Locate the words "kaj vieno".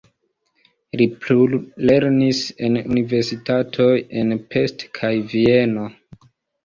5.01-5.87